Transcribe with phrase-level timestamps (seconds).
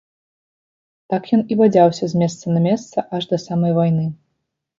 [1.13, 4.09] Так ён і бадзяўся з месца на месца аж да самай вайны.